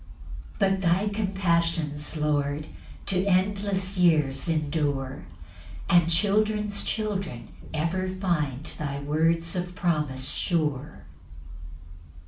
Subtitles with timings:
[0.55, 2.65] 8 But thy compassions, Lord,
[3.05, 5.27] To endless years endure;
[5.91, 11.05] And children's children ever find Thy words of promise sure.